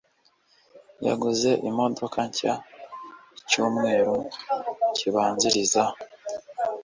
[1.07, 2.53] yaguze imodoka nshya
[3.41, 4.15] icyumweru
[4.95, 5.83] kibanziriza.